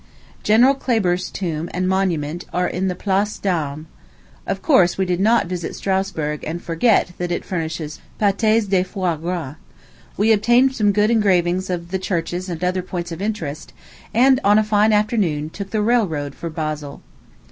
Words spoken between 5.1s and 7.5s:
not visit Strasburg and forget that it